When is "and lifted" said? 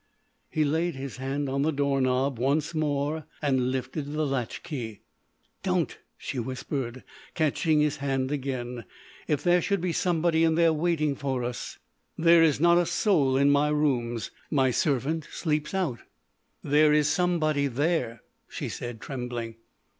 3.39-4.11